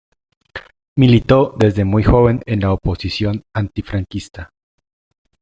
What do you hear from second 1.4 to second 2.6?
desde muy joven